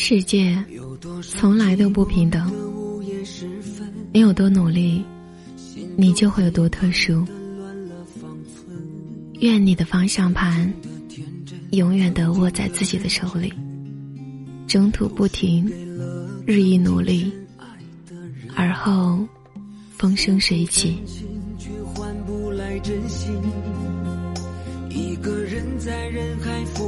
[0.00, 0.56] 世界
[1.20, 2.48] 从来都不平等，
[4.12, 5.04] 你有多努力，
[5.96, 7.26] 你就会有多特殊。
[9.40, 10.72] 愿你的方向盘
[11.72, 13.52] 永远的握在自己的手里，
[14.68, 15.68] 征途不停，
[16.46, 17.32] 日益努力，
[18.54, 19.26] 而后
[19.96, 21.02] 风生水起。
[24.88, 26.87] 一个人在人海浮。